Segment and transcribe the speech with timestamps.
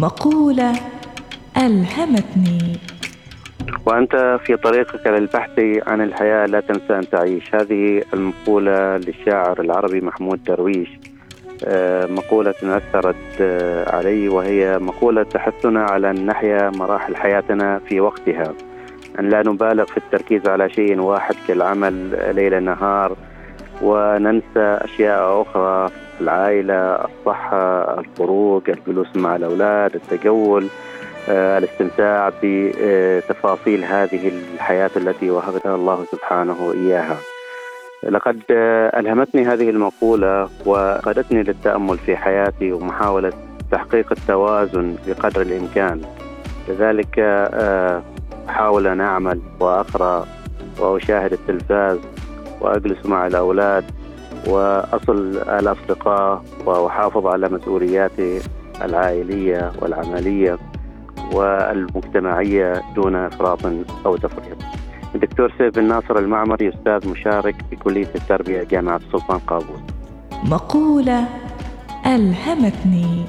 [0.00, 0.72] مقولة
[1.56, 2.78] ألهمتني.
[3.86, 7.54] وأنت في طريقك للبحث عن الحياة لا تنسى أن تعيش.
[7.54, 10.88] هذه المقولة للشاعر العربي محمود درويش.
[11.64, 18.54] آه، مقولة أثرت آه، علي وهي مقولة تحثنا على أن نحيا مراحل حياتنا في وقتها.
[19.18, 21.94] أن لا نبالغ في التركيز على شيء واحد كالعمل
[22.34, 23.16] ليل نهار
[23.82, 25.90] وننسى أشياء أخرى.
[26.20, 30.68] العائلة الصحة الخروج الجلوس مع الأولاد التجول
[31.28, 37.16] آه، الاستمتاع بتفاصيل هذه الحياة التي وهبها الله سبحانه إياها.
[38.02, 38.40] لقد
[38.94, 43.32] ألهمتني هذه المقولة وقادتني للتأمل في حياتي ومحاولة
[43.72, 46.00] تحقيق التوازن بقدر الإمكان.
[46.68, 48.02] لذلك آه،
[48.48, 50.26] أحاول أن أعمل وأقرأ
[50.80, 51.98] وأشاهد التلفاز
[52.60, 53.84] وأجلس مع الأولاد
[54.46, 58.40] وأصل الأصدقاء وأحافظ على مسؤولياتي
[58.82, 60.58] العائلية والعملية
[61.32, 63.58] والمجتمعية دون إفراط
[64.06, 64.56] أو تفريط.
[65.14, 69.80] الدكتور سيف بن ناصر المعمري أستاذ مشارك في كلية التربية جامعة السلطان قابوس.
[70.44, 71.24] مقولة
[72.06, 73.24] ألهمتني.